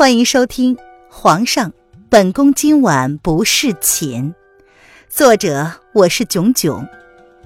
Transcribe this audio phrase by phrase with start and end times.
[0.00, 0.74] 欢迎收听
[1.10, 1.74] 《皇上，
[2.08, 4.32] 本宫今晚不侍寝》，
[5.10, 6.88] 作者我是囧囧，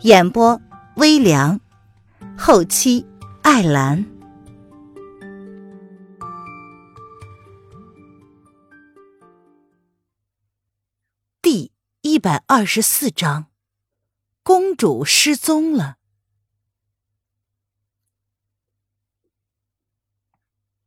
[0.03, 0.63] 演播
[0.95, 1.61] 微凉，
[2.39, 3.05] 后期
[3.43, 4.07] 艾兰。
[11.43, 13.47] 第一百二十四章，
[14.45, 15.97] 公主失踪了。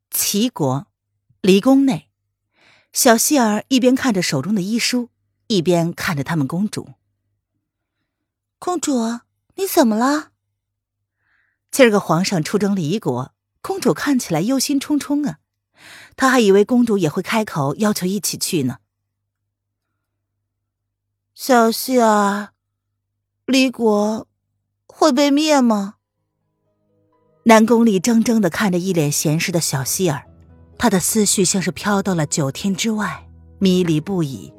[0.09, 0.86] 齐国。
[1.47, 2.10] 离宫内，
[2.92, 5.11] 小希儿一边看着手中的医书，
[5.47, 6.89] 一边看着他们公主。
[8.60, 9.21] 公主，
[9.56, 10.32] 你怎么了？
[11.71, 15.39] 今儿个皇上出征离国，公主看起来忧心忡忡啊。
[16.18, 18.79] 他还以为公主也会开口要求一起去呢。
[21.34, 22.50] 小希儿，
[23.45, 24.28] 离国
[24.86, 25.95] 会被灭吗？
[27.43, 30.25] 南宫里怔怔的看着一脸闲适的小希儿。
[30.77, 33.28] 他的思绪像是飘到了九天之外，
[33.59, 34.53] 迷离不已。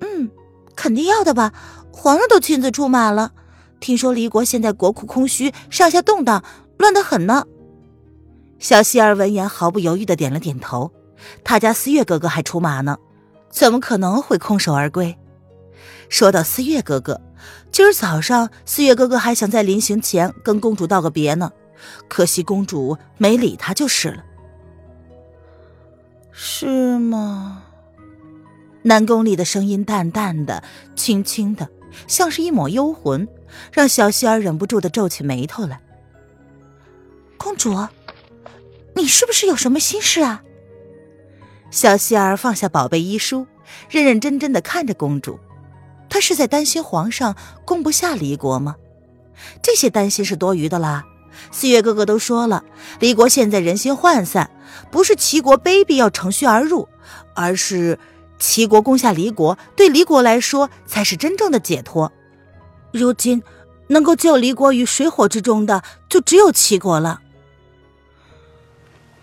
[0.00, 0.30] 嗯，
[0.74, 1.52] 肯定要的吧？
[1.92, 3.32] 皇上都亲自出马了。
[3.78, 6.42] 听说离国现在国库空虚，上下动荡，
[6.78, 7.44] 乱得很呢。
[8.58, 10.90] 小希儿闻言毫不犹豫的点了点头。
[11.44, 12.96] 他家思月哥哥还出马呢，
[13.50, 15.16] 怎么可能会空手而归？
[16.08, 17.20] 说到思月哥哥，
[17.70, 21.50] 今儿早上思月哥哥还想在临行前跟公主道个别呢，
[22.08, 24.24] 可惜公主没理他就是了。
[26.32, 27.64] 是吗？
[28.82, 30.64] 南宫里的声音淡淡的、
[30.96, 31.68] 轻轻的，
[32.08, 33.28] 像是一抹幽魂，
[33.72, 35.80] 让小希儿忍不住的皱起眉头来。
[37.36, 37.86] 公主，
[38.96, 40.42] 你是不是有什么心事啊？
[41.70, 43.46] 小希儿放下宝贝医书，
[43.88, 45.38] 认认真真的看着公主。
[46.08, 48.76] 她是在担心皇上攻不下离国吗？
[49.62, 51.04] 这些担心是多余的啦。
[51.50, 52.64] 四月哥哥都说了，
[53.00, 54.50] 离国现在人心涣散，
[54.90, 56.88] 不是齐国卑鄙要乘虚而入，
[57.34, 57.98] 而是
[58.38, 62.12] 齐国攻下离国，对离国来说才是真正的解脱。
[62.92, 63.42] 如今
[63.88, 67.20] 能够救离国于水火之中的，就只有齐国了。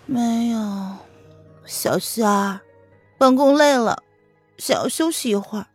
[0.06, 0.96] 没有，
[1.66, 2.60] 小希儿，
[3.16, 4.02] 本宫累了，
[4.58, 5.66] 想要休息一会儿。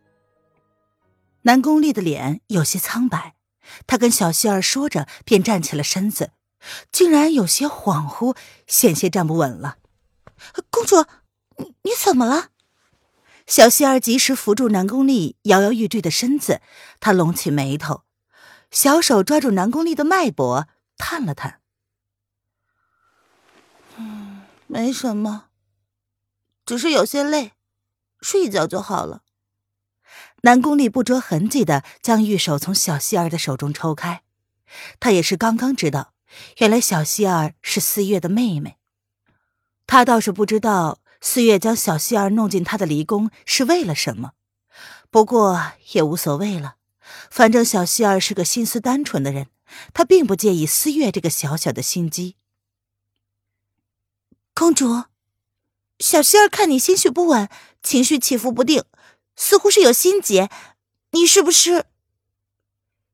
[1.42, 3.34] 南宫丽的脸有些苍白。
[3.86, 6.30] 他跟小希儿说着，便站起了身子，
[6.90, 9.78] 竟然有些恍惚，险些站不稳了。
[10.70, 11.06] 公主，
[11.58, 12.48] 你你怎么了？
[13.46, 16.60] 小希儿及时扶住南宫丽摇摇欲坠的身子，
[16.98, 18.02] 她拢起眉头，
[18.70, 20.66] 小手抓住南宫丽的脉搏，
[20.98, 21.60] 探了探。
[23.96, 25.44] 嗯，没什么，
[26.66, 27.52] 只是有些累，
[28.20, 29.22] 睡一觉就好了。
[30.42, 34.22] 南宫丽不着痕迹的将玉手从小希儿的手中抽开，
[34.98, 36.12] 他也是刚刚知道，
[36.58, 38.76] 原来小希儿是四月的妹妹。
[39.86, 44.32] 他倒是不知道四月将小希儿弄进他的离宫是为了什么，
[45.10, 46.76] 不过也无所谓了，
[47.30, 49.48] 反正小希儿是个心思单纯的人，
[49.94, 52.36] 他并不介意四月这个小小的心机。
[54.54, 55.04] 公主，
[55.98, 57.48] 小希儿看你心绪不稳，
[57.82, 58.84] 情绪起伏不定。
[59.36, 60.48] 似乎是有心结，
[61.10, 61.84] 你是不是？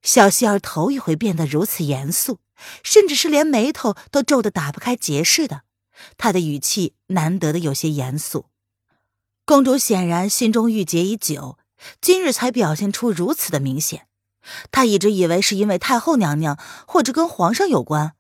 [0.03, 2.39] 小希儿头一回变得如此严肃，
[2.83, 5.63] 甚至是连眉头都皱得打不开结似的。
[6.17, 8.47] 她的语气难得的有些严肃。
[9.45, 11.59] 公主显然心中郁结已久，
[12.01, 14.07] 今日才表现出如此的明显。
[14.71, 18.15] 她一直以为是因为太后娘娘或者跟皇上有关，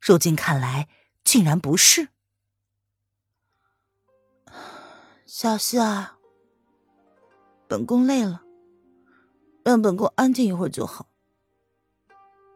[0.00, 0.88] 如今看来
[1.24, 2.08] 竟然不是。
[5.26, 6.16] 小希儿。
[7.68, 8.42] 本宫累了，
[9.64, 11.06] 让本宫安静一会儿就好。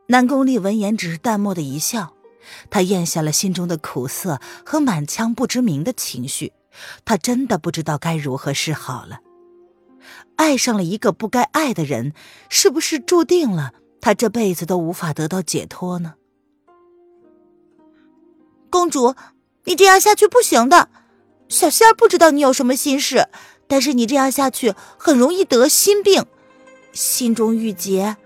[0.09, 2.15] 南宫丽闻言只是淡漠的一笑，
[2.71, 6.53] 她咽下了心中的苦涩和满腔不知名的情绪，
[7.05, 9.21] 她真的不知道该如何是好了。
[10.37, 12.13] 爱上了一个不该爱的人，
[12.49, 16.15] 是不是注定了他这辈子都无法得到解脱呢？
[18.71, 19.17] 公主，
[19.65, 20.89] 你这样下去不行的。
[21.49, 23.29] 小仙儿不知道你有什么心事。
[23.69, 26.25] 但是你这样下去很容易得心病，
[26.93, 28.17] 心中郁结，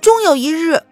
[0.00, 0.84] 终有一日。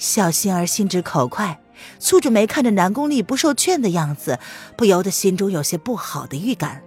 [0.00, 1.60] 小心儿心直口快，
[2.00, 4.38] 蹙着眉看着南宫丽不受劝的样子，
[4.74, 6.82] 不由得心中有些不好的预感。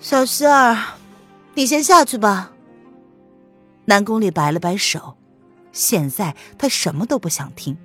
[0.00, 0.94] 小心儿，
[1.54, 2.52] 你先下去吧。
[3.84, 5.18] 南宫丽摆了摆手，
[5.72, 7.76] 现在他什么都不想听，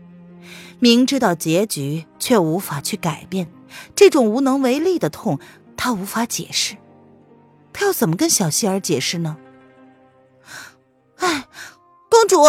[0.79, 3.49] 明知道结局却无法去改变。
[3.95, 5.39] 这种无能为力的痛，
[5.75, 6.77] 他无法解释。
[7.73, 9.35] 他要怎么跟小希儿解释呢？
[11.17, 11.47] 哎，
[12.09, 12.41] 公主，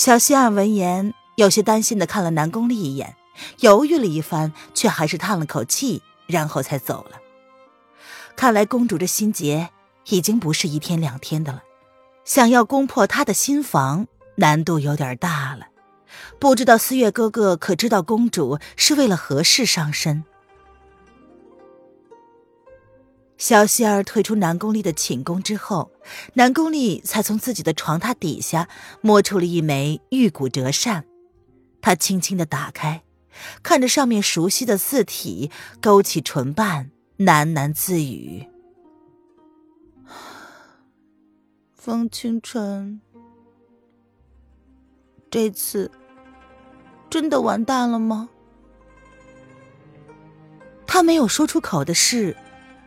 [0.00, 3.16] 小希儿闻言有些担心的看了南宫丽一眼，
[3.58, 7.18] 犹豫了一番，却还是叹了口气，然后才走了。
[8.34, 9.68] 看来公主这心结
[10.08, 11.62] 已经不是一天两天的了，
[12.24, 14.06] 想要攻破她的心房，
[14.36, 15.66] 难度有点大了。
[16.38, 20.24] 不知道思月哥哥可知道公主是为了何事伤身？
[23.40, 25.90] 小希儿退出南宫丽的寝宫之后，
[26.34, 28.68] 南宫丽才从自己的床榻底下
[29.00, 31.06] 摸出了一枚玉骨折扇。
[31.80, 33.02] 她轻轻的打开，
[33.62, 35.50] 看着上面熟悉的字体，
[35.80, 38.46] 勾起唇瓣，喃喃自语
[41.72, 43.00] ：“风清晨，
[45.30, 45.90] 这次
[47.08, 48.28] 真的完蛋了吗？”
[50.86, 52.36] 他没有说出口的是。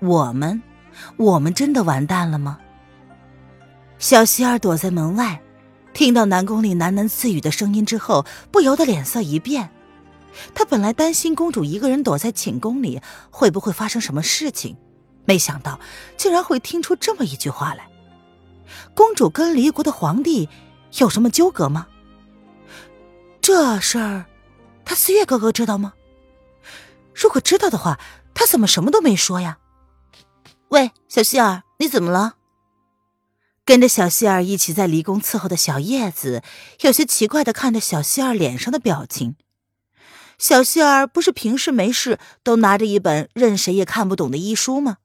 [0.04, 0.62] 我们，
[1.16, 2.60] 我们真的完蛋了吗？
[4.00, 5.42] 小希儿躲在门外，
[5.94, 9.70] 听到南宫里喃喃自语的声音之后，不由得脸色一变。
[10.54, 14.76] 他本来担心公主一个人躲在寝宫里会不会发生什么事情，
[15.24, 15.80] 没想到
[16.18, 17.88] 竟然会听出这么一句话来。
[18.94, 20.50] 公主跟离国的皇帝
[20.98, 21.88] 有什么纠葛吗？
[23.40, 24.26] 这事儿，
[24.84, 25.94] 他四月哥哥知道吗？
[27.16, 27.98] 如果知道的话，
[28.34, 29.60] 他怎么什么都没说呀？
[30.74, 32.38] 喂，小希儿，你怎么了？
[33.64, 36.42] 跟着小希儿一起在离宫伺候的小叶子，
[36.82, 39.36] 有些奇怪的看着小希儿脸上的表情。
[40.40, 44.98] 小希儿不是平时没事都拿着一本任谁也看不懂的医书吗？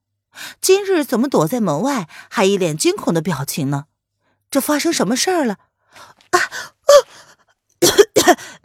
[0.59, 3.89] 今日怎么躲在门外，还一脸惊恐的表情呢？
[4.51, 5.59] 这发生什么事儿了？
[6.31, 6.41] 啊，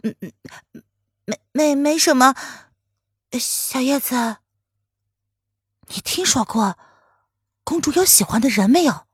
[0.00, 0.32] 嗯嗯，
[1.26, 2.34] 没没没什么。
[3.38, 4.38] 小叶子，
[5.88, 6.78] 你听说过？
[7.64, 9.06] 公主有喜欢的人没有？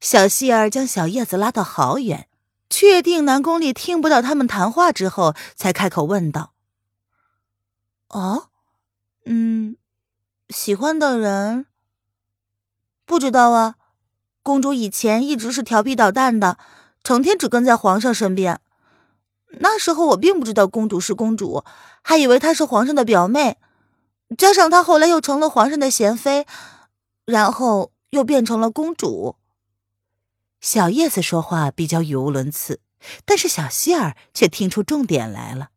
[0.00, 2.28] 小希儿将小叶子拉到好远，
[2.68, 6.52] 确定南宫丽听不到他们谈话之后，才开口问道
[8.10, 8.48] ：“哦，
[9.24, 9.76] 嗯，
[10.50, 11.66] 喜欢的人
[13.06, 13.76] 不知道啊。
[14.42, 16.58] 公主以前一直是调皮捣蛋的，
[17.02, 18.60] 成天只跟在皇上身边。
[19.60, 21.64] 那时候我并不知道公主是公主，
[22.02, 23.56] 还以为她是皇上的表妹。
[24.36, 26.44] 加上她后来又成了皇上的贤妃。”
[27.24, 29.36] 然后又变成了公主。
[30.60, 32.80] 小叶子说话比较语无伦次，
[33.24, 35.70] 但是小希儿却听出重点来了。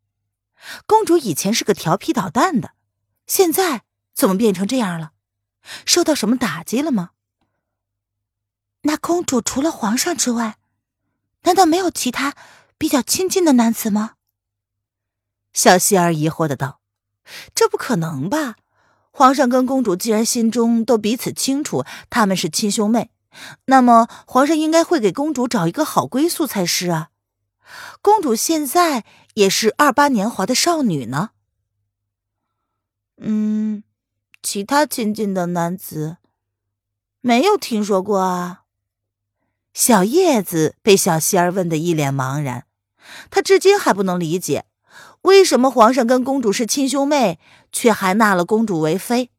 [0.85, 2.71] 公主以前是个调皮捣蛋的，
[3.25, 3.83] 现在
[4.13, 5.11] 怎么变成这样了？
[5.85, 7.11] 受到什么打击了吗？
[8.81, 10.57] 那公主除了皇上之外，
[11.41, 12.33] 难道没有其他
[12.77, 14.15] 比较亲近的男子吗？
[15.51, 16.79] 小希儿疑惑的道
[17.53, 18.55] ：“这不可能吧？”
[19.17, 23.09] 皇上跟公主既然心中都彼此清楚，他们是亲兄妹，
[23.65, 27.09] 那么皇上应该会给公主找一个好归宿才是啊。
[28.03, 31.31] 公主现在也是二八年华的少女呢。
[33.19, 33.81] 嗯，
[34.43, 36.17] 其他亲近的男子
[37.19, 38.65] 没有听说过啊。
[39.73, 42.67] 小叶子被小希儿问得一脸茫然，
[43.31, 44.65] 他至今还不能理解。
[45.27, 47.37] 为什么皇上跟公主是亲兄妹，
[47.73, 49.29] 却还纳了公主为妃？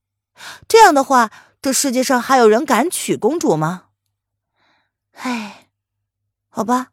[0.68, 1.30] 这样的话，
[1.62, 3.84] 这世界上还有人敢娶公主吗？
[5.12, 5.68] 唉，
[6.50, 6.88] 好吧，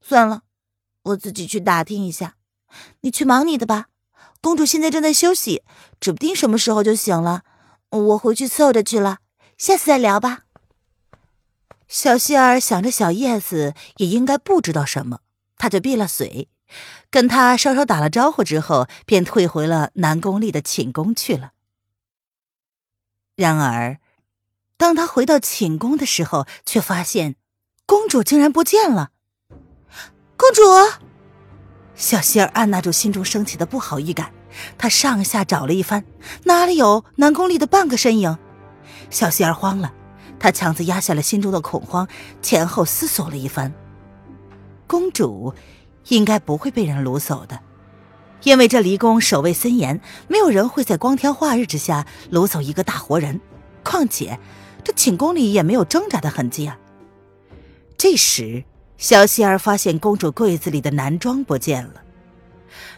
[0.00, 0.42] 算了，
[1.04, 2.34] 我自己去打听一下。
[3.02, 3.86] 你去忙你的吧，
[4.40, 5.62] 公主现在正在休息，
[6.00, 7.44] 指不定什么时候就醒了。
[7.90, 9.18] 我回去伺候着去了，
[9.56, 10.40] 下次再聊吧。
[11.86, 15.20] 小希儿想着，小叶子也应该不知道什么，
[15.56, 16.48] 他就闭了嘴。
[17.10, 21.52] 跟他稍稍打了招呼之后，便退回了南宫丽的寝宫去了。
[23.36, 23.98] 然而，
[24.76, 27.36] 当他回到寝宫的时候，却发现
[27.86, 29.10] 公主竟然不见了。
[30.36, 30.62] 公主，
[31.94, 34.32] 小希儿按捺住心中升起的不好预感，
[34.78, 36.04] 她上下找了一番，
[36.44, 38.38] 哪里有南宫丽的半个身影？
[39.10, 39.92] 小希儿慌了，
[40.38, 42.08] 她强自压下了心中的恐慌，
[42.40, 43.72] 前后思索了一番，
[44.86, 45.54] 公主。
[46.08, 47.60] 应该不会被人掳走的，
[48.42, 53.40] 因为这离宫守卫森严，没有人会在光天化日之下掳走一个大活人。
[53.84, 54.38] 况且，
[54.84, 56.78] 这寝宫里也没有挣扎的痕迹啊。
[57.96, 58.64] 这时，
[58.98, 61.94] 小希儿发现公主柜子里的男装不见了。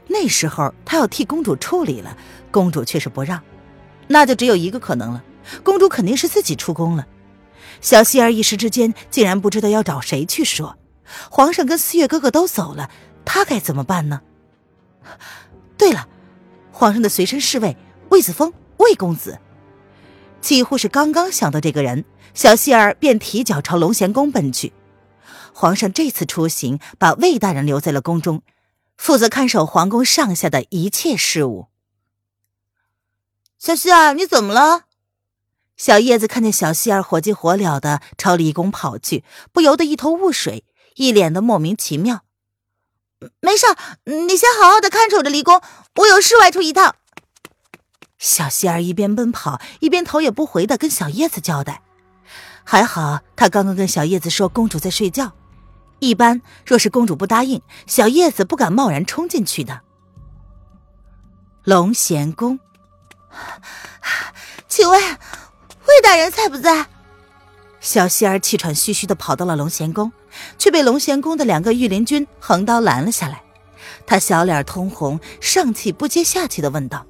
[0.07, 2.17] 那时候，她要替公主处理了，
[2.51, 3.43] 公主却是不让，
[4.07, 5.25] 那就只有一个可能了：
[5.63, 7.07] 公主肯定是自己出宫了。
[7.81, 10.77] 小希儿一时之间竟然不知道要找谁去说。
[11.31, 12.91] 皇上跟四月哥哥都走了，
[13.25, 14.23] 他该怎么办呢？
[15.77, 16.09] 对了，
[16.73, 17.77] 皇上的随身侍卫
[18.11, 19.39] 魏子峰，魏公子，
[20.41, 24.73] 几乎是刚刚想到这个人，小希儿便提脚朝龙贤宫奔去。
[25.53, 28.43] 皇上这次出行把魏大人留在了宫中，
[28.97, 31.69] 负责看守皇宫上下的一切事务。
[33.59, 34.85] 小希儿，你怎么了？
[35.77, 42.23] 小叶子看见小希儿火急火燎的朝离宫跑去，不由得一头雾水，一脸的莫名其妙。
[43.41, 43.67] 没事，
[44.05, 45.63] 你先好好的看守着离宫，
[45.97, 46.97] 我有事外出一趟。
[48.19, 51.83] 小希儿一边奔跑，一边头也不回的跟小叶子交代。
[52.65, 55.33] 还好，他刚刚跟小叶子说公主在睡觉。
[56.01, 59.81] 一般若是公主不答应，小叶子不敢贸然冲进去的。
[61.63, 62.61] 龙贤宫，
[64.69, 66.89] 请问魏大人在不在？
[67.85, 70.11] 小希儿气喘吁吁的跑到了龙贤宫，
[70.59, 73.43] 却被龙贤宫的两个御林军横刀拦了下来。
[74.07, 77.05] 他小脸通红，上气不接下气的问道：“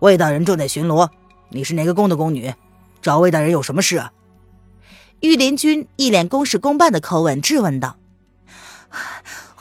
[0.00, 1.08] 魏大人正在巡逻，
[1.48, 2.52] 你是哪个宫的宫女？
[3.00, 4.12] 找魏大人有什么事啊？”
[5.20, 7.96] 御林军一脸公事公办的口吻质问道：“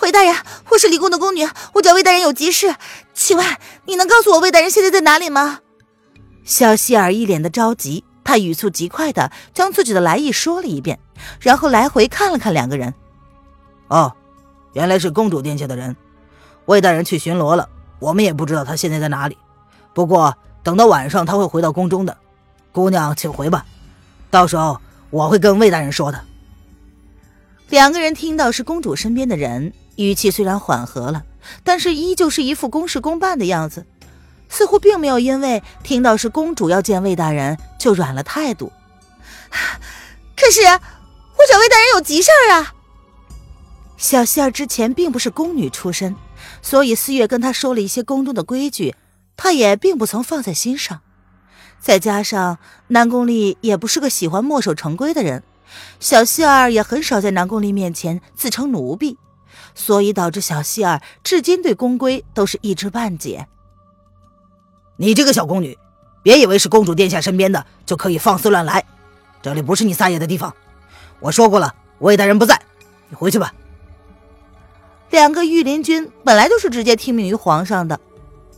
[0.04, 0.36] 魏大人，
[0.72, 2.76] 我是离宫的宫女，我找魏大人有急事，
[3.14, 5.62] 请问你能告诉我魏大人现在在哪里吗？”
[6.44, 11.00] 小希儿一脸的着急，他语速极快的将自己的来意说了一遍，
[11.40, 12.94] 然后来回看了看两个人。
[13.88, 14.12] 哦，
[14.74, 15.96] 原来是公主殿下的人，
[16.66, 19.38] 魏大人去巡逻了，我们也不知道他现在在哪里。
[19.94, 22.18] 不过等到晚上他会回到宫中的，
[22.74, 23.66] 姑娘请回吧，
[24.30, 24.82] 到时候。
[25.12, 26.20] 我会跟魏大人说的。
[27.70, 31.24] 两个人听到是公主身边的人，语气虽然缓和了，
[31.64, 33.86] 但是依旧是一副公事公办的样子，
[34.56, 38.72] 似乎并没有因为听到是公主要见魏大人就软了态度。
[40.38, 42.74] 可是我找魏大人有急事儿啊！
[43.98, 46.16] 小希儿之前并不是宫女出身，
[46.62, 48.96] 所以四月跟她说了一些宫中的规矩，
[49.36, 51.02] 她也并不曾放在心上。
[51.82, 52.58] 再加上
[52.88, 55.44] 南宫丽也不是个喜欢墨守成规的人，
[56.00, 59.18] 小希儿也很少在南宫丽面前自称奴婢，
[59.74, 63.48] 所以导致小希儿至今对宫规都是一知半解。
[64.98, 65.78] 你这个小宫女，
[66.24, 68.86] 别以为是公主殿下身边的就可以放肆乱来，
[69.42, 70.56] 这里不是你撒野的地方。
[71.20, 72.62] 我说过了，魏大人不在，
[73.10, 73.54] 你回去吧。
[75.12, 78.00] 两个御林军本来就是直接听命于皇上的，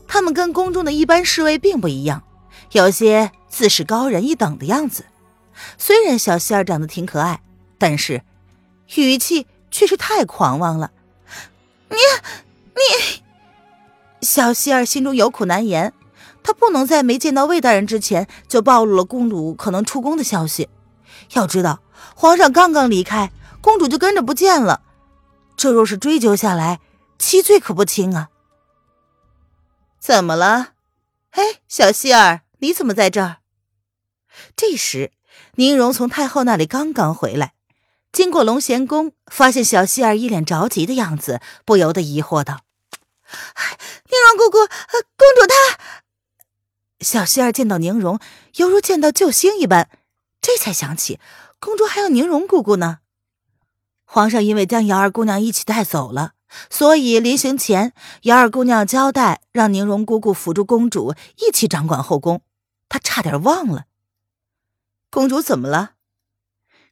[0.08, 2.24] 他们跟宫中的一般侍卫并不一样。
[2.72, 5.06] 有些自视高人一等的样子，
[5.77, 7.41] 虽然小希儿长得挺可爱，
[7.77, 8.22] 但是
[8.96, 10.91] 语气却是太狂妄了。
[11.89, 11.96] 你
[12.75, 13.22] 你，
[14.22, 15.94] 小希儿心中有苦难言，
[16.47, 20.69] 她不能在没见到魏大人之前就暴露了公主可能出宫的消息。
[21.33, 21.81] 要知道，
[22.15, 24.81] 皇上刚刚离开，公主就跟着不见了，
[25.57, 26.79] 这若是追究下来，
[27.19, 28.29] 七罪可不轻啊！
[29.99, 30.69] 怎么了？
[31.29, 32.43] 嘿，小希儿。
[32.59, 33.39] 你怎么在这儿？
[34.55, 35.11] 这时，
[35.55, 37.55] 宁荣从太后那里刚刚回来，
[38.13, 42.61] 经过龙贤宫，发现小希儿一脸着急的样子，不由得疑惑道
[44.09, 45.83] ：“宁荣姑姑，公主她……”
[46.99, 48.19] 小希儿见到宁荣，
[48.55, 49.89] 犹如见到救星一般，
[50.41, 51.19] 这才想起
[51.59, 52.99] 公主还有宁荣姑姑呢。
[54.05, 56.33] 皇上因为将瑶儿姑娘一起带走了。
[56.69, 61.13] 所以临行前，姚二姑娘交代让宁荣姑姑辅助公主
[61.45, 62.41] 一起掌管后宫，
[62.87, 63.85] 她差点忘了。
[65.09, 65.95] 公主怎么了？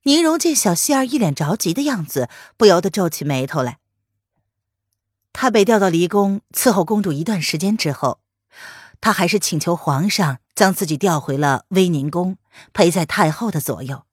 [0.03, 3.79] 宁荣见小希儿一脸着急的样子，不由得皱起眉头来。
[5.31, 8.19] 她被调到离宫伺候公主一段时间之后，
[9.05, 12.39] 她还是请求皇上将自己调回了威宁宫，
[12.73, 14.05] 陪在太后的左右。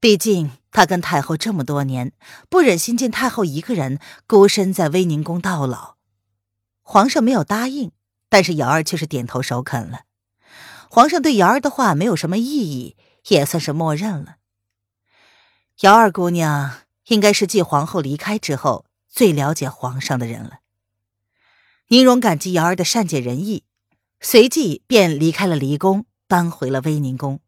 [0.00, 0.50] 毕竟。
[0.72, 2.12] 他跟太后这么多年，
[2.50, 5.94] 不忍心见太后一个人孤身在威宁宫到老。
[6.82, 7.92] 皇上没有答应，
[8.28, 10.00] 但是瑶儿却是点头首肯了。
[10.90, 12.96] 皇上对瑶儿的话没有什么异议，
[13.28, 14.38] 也算是默认了。
[15.82, 20.58] 瑶儿姑娘应该是继皇后离开之后最了解皇上的人了。
[21.86, 23.62] 宁荣感激瑶儿的善解人意，
[24.26, 27.40] 随即便离开了离宫，搬回了威宁宫。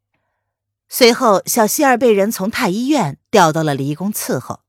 [0.90, 4.60] 随后，小希儿被人从太医院调到了离宫伺候。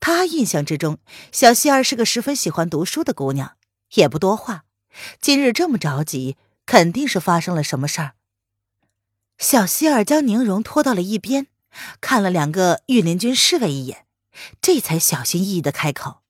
[0.00, 0.98] 他印象之中，
[1.30, 3.52] 小希儿是个十分喜欢读书的姑娘，
[3.94, 4.64] 也不多话。
[5.20, 8.14] 今日这么着急，肯定是发生了什么事儿。
[9.38, 11.46] 小希儿将宁荣拖到了一边，
[12.00, 14.06] 看了两个御林军侍卫一眼，
[14.60, 16.22] 这才小心翼翼的开口：“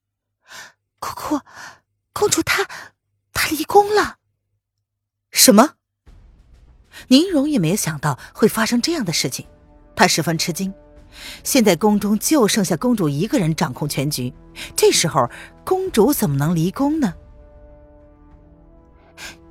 [1.00, 1.40] 姑姑，
[2.12, 2.68] 公主她，
[3.32, 4.16] 她离宫了。”
[5.38, 5.74] 什么？
[7.06, 9.46] 宁荣也没有想到会发生这样的事情，
[9.94, 10.74] 他十分吃惊。
[11.44, 14.34] 现在宫中就剩下公主一个人掌控全局，
[14.74, 15.30] 这时候
[15.64, 17.14] 公主怎么能离宫呢？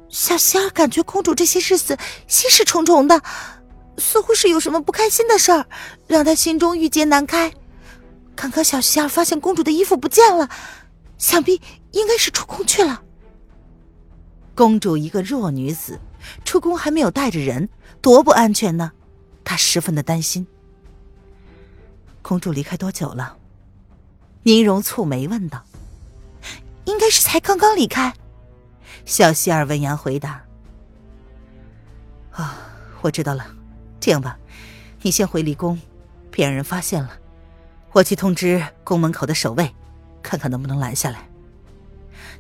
[0.10, 3.22] 小仙儿感觉公主这些日子心事重重的，
[3.98, 5.68] 似乎是有什么不开心的事儿，
[6.06, 7.54] 让她心中郁结难开。
[8.36, 10.50] 刚刚小仙儿发现公主的衣服不见了，
[11.18, 11.62] 想必
[11.94, 13.04] 应该是出宫去了。
[14.58, 16.00] 公主一个弱女子，
[16.44, 17.70] 出宫还没有带着人，
[18.02, 18.92] 多不安全呢。
[19.44, 20.48] 她十分的担心。
[22.24, 23.38] 公主离开多久了？
[24.42, 25.64] 宁荣蹙眉问道。
[26.86, 28.12] 应该是才刚刚离开。
[29.06, 30.42] 小希儿闻言回答。
[32.32, 32.58] 啊，
[33.02, 33.46] 我知道了。
[34.00, 34.40] 这样吧，
[35.04, 35.80] 你先回离宫，
[36.32, 37.12] 别让人发现了。
[37.92, 39.72] 我去通知宫门口的守卫，
[40.24, 41.30] 看看能不能拦下来。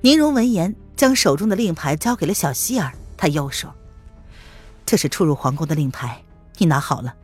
[0.02, 2.92] 宁荣闻言，将手中的令牌交给了小希儿。
[3.16, 3.74] 他又说
[4.86, 6.24] ：“这是出入皇宫的令牌，
[6.58, 7.16] 你拿好了。”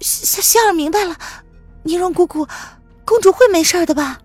[0.00, 1.16] 小希儿明白了，
[1.82, 2.46] 宁荣姑姑，
[3.04, 4.20] 公主会没事的吧？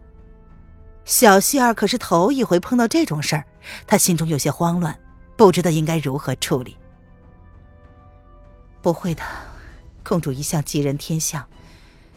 [1.06, 3.46] 小希儿可是头一回碰到这种事儿，
[3.88, 4.98] 她心中有些慌乱，
[5.36, 6.78] 不知道应该如何处理。
[8.82, 9.24] 不会的，
[10.04, 11.46] 公主一向吉人天相。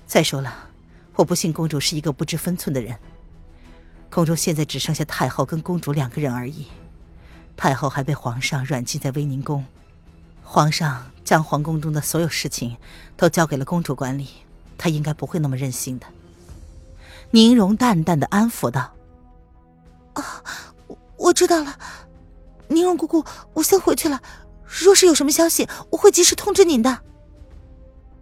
[0.07, 0.53] 再说了，
[1.15, 2.99] 我不信公主是一个不知分寸的人。
[4.15, 6.69] 宫中现在只剩下太后跟公主两个人而已，
[7.57, 9.67] 太后还被皇上软禁在威宁宫，
[10.45, 12.77] 皇上将皇宫中的所有事情
[13.17, 14.29] 都交给了公主管理，
[14.79, 16.07] 她应该不会那么任性的。
[17.33, 18.95] 宁荣淡淡的安抚道
[20.15, 20.45] ：“啊，
[20.87, 21.77] 我我知道了，
[22.69, 24.23] 宁荣姑姑，我先回去了。
[24.65, 27.01] 若是有什么消息，我会及时通知您的。”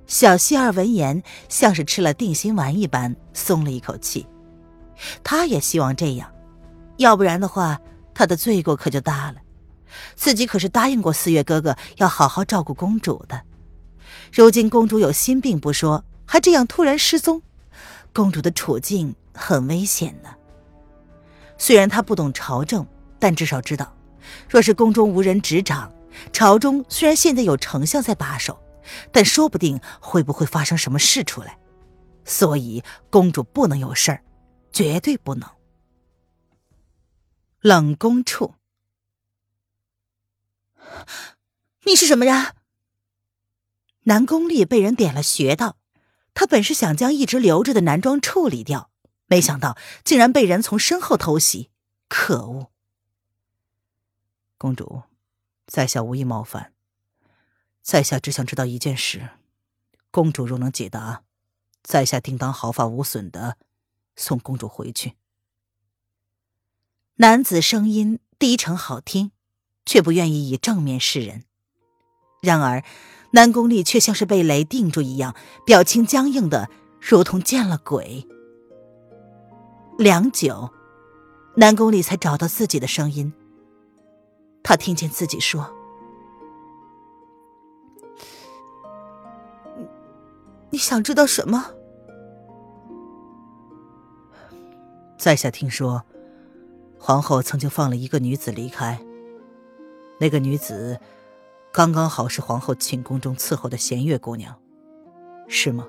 [0.09, 4.27] 小希儿闻言，像是吃了定心丸一般，松了一口气。
[5.23, 6.33] 他也希望这样，
[6.97, 7.81] 要不然的话，
[8.15, 9.37] 他的罪过可就大了。
[10.15, 13.43] 自己可是答应过四月哥哥要好好照顾公主的，
[14.33, 17.43] 如今公主有心病不说，还这样突然失踪。
[18.15, 20.31] 公主的处境很危险呢。
[21.59, 22.87] 虽然她不懂朝政，
[23.19, 23.95] 但至少知道，
[24.49, 25.93] 若是宫中无人执掌，
[26.33, 28.59] 朝中虽然现在有丞相在把守，
[29.11, 31.59] 但说不定会不会发生什么事出来。
[32.25, 34.23] 所以公主不能有事儿，
[34.73, 35.49] 绝对不能。
[37.61, 38.55] 冷宫处，
[41.85, 42.57] 你是什么人？
[44.05, 45.77] 南宫丽被人点了穴道。
[46.35, 48.91] 他本是想将一直留着的男装处理掉，
[49.27, 51.71] 没想到竟然被人从身后偷袭，
[52.09, 52.73] 可恶！
[54.57, 55.03] 公主，
[55.67, 56.73] 在下无意冒犯，
[57.83, 59.29] 在下只想知道一件事，
[60.11, 61.23] 公主若能解答，
[61.83, 63.59] 在下定当毫发无损的
[64.17, 65.15] 送公主回去。
[67.17, 69.33] 男子声音低沉好听，
[69.85, 71.45] 却不愿意以正面示人，
[72.43, 72.83] 然而。
[73.35, 76.69] 南宫丽却像是被雷定住一样，表情僵硬的
[77.01, 78.29] 如同见了鬼。
[79.97, 80.69] 良久，
[81.57, 83.33] 南宫丽才找到自己的声音。
[84.63, 85.75] 他听见自己说
[89.79, 89.89] ：“你
[90.73, 91.73] 你想知道什么？”
[95.23, 96.03] 在下听说，
[96.99, 99.01] 皇后曾经放了一个女子离开。
[100.19, 100.99] 那个女子。
[101.73, 104.59] 刚刚好是皇后寝宫中伺候的弦月姑娘，
[105.49, 105.87] 是吗？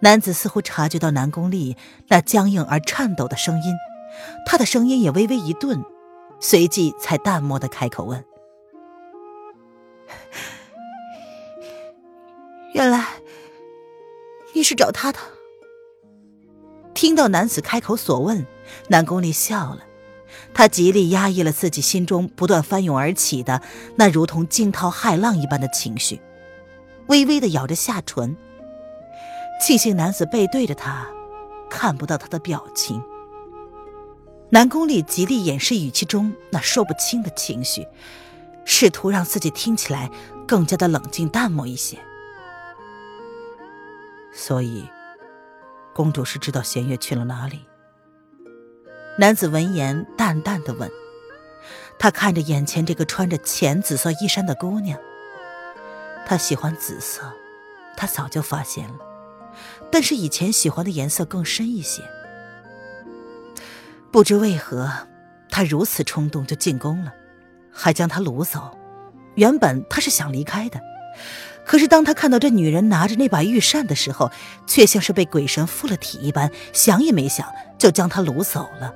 [0.00, 1.76] 男子似乎察觉到南宫丽
[2.08, 3.72] 那僵硬而颤抖的声音，
[4.44, 5.82] 他的声音也微微一顿，
[6.40, 8.22] 随即才淡漠的开口问
[12.74, 13.06] ：“原来
[14.54, 15.18] 你是找他的。”
[17.04, 18.46] 听到男子开口所问，
[18.88, 19.80] 南宫丽笑了。
[20.54, 23.60] 他极力压抑了自己心中不断翻涌而起的
[23.96, 26.22] 那如同惊涛骇浪一般的情绪，
[27.08, 28.34] 微微的咬着下唇。
[29.60, 31.06] 庆幸男子背对着他，
[31.68, 33.02] 看不到他的表情。
[34.48, 37.86] 南宫丽极力掩饰语气中那说不清的情绪，
[38.64, 40.10] 试图让自己听起来
[40.48, 41.98] 更加的冷静淡漠一些。
[44.32, 44.88] 所以，
[45.94, 47.64] 公主是知道弦月去了哪里。
[49.18, 50.90] 男子闻言，淡淡的问
[51.98, 54.98] ：“他看着眼前这个穿着浅紫色衣衫的姑娘，
[56.26, 57.22] 他喜欢紫色，
[57.96, 58.96] 他早就发现了，
[59.90, 62.02] 但是以前喜欢的颜色更深一些。
[64.10, 64.90] 不知为何，
[65.48, 67.12] 他如此冲动就进宫了，
[67.72, 68.76] 还将她掳走。
[69.36, 70.80] 原本他是想离开的，
[71.64, 74.30] 可是当他看到这女人拿着那把玉扇的时候，
[74.66, 78.94] 却像是被鬼神附了体一般，想也没想就将她掳走了。”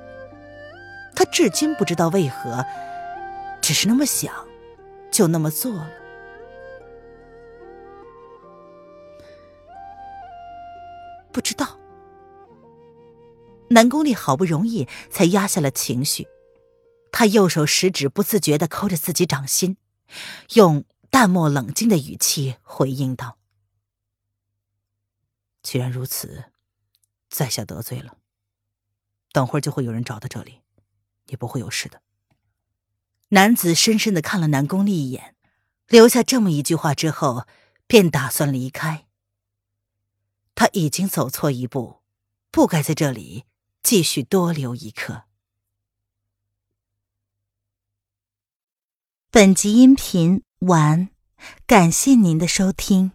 [1.15, 2.63] 他至今不知道为何，
[3.61, 4.33] 只是那么想，
[5.11, 5.89] 就那么做了。
[11.33, 11.77] 不知道。
[13.71, 16.27] 南宫烈好不容易才压下了情绪，
[17.11, 19.75] 他右手食指不自觉的抠着自己掌心，
[20.53, 23.37] 用淡漠冷静的语气回应道
[25.63, 26.51] ：“既然如此，
[27.29, 28.17] 在下得罪了。
[29.31, 30.61] 等会儿就会有人找到这里，
[31.25, 32.01] 你不会有事的。
[33.29, 35.35] 男子深深的看了南宫丽一眼，
[35.87, 37.45] 留下这么一句话之后，
[37.85, 39.07] 便打算离开。
[40.55, 42.01] 他已经走错一步，
[42.49, 43.45] 不该在这里
[43.83, 45.23] 继续多留一刻。
[49.29, 51.09] 本集音频晚安，
[51.65, 53.11] 感谢您的收听。